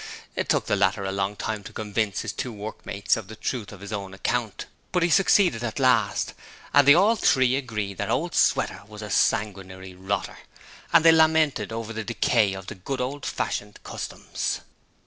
[0.35, 3.71] It took the latter a long time to convince his two workmates of the truth
[3.71, 6.33] of his own account, but he succeeded at last,
[6.73, 10.39] and they all three agreed that Old Sweater was a sanguinary rotter,
[10.91, 14.61] and they lamented over the decay of the good old fashioned customs.